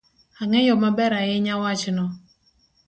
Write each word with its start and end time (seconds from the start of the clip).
Ang'eyo 0.41 0.73
maber 0.83 1.11
ahinya 1.19 1.53
wachno. 1.61 2.05